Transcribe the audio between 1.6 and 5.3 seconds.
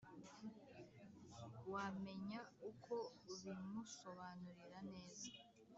wamenya uko ubimusobanurira neza